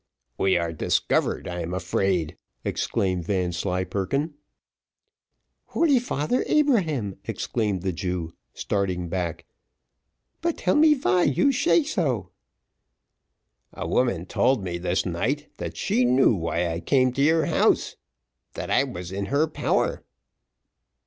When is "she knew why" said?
15.77-16.67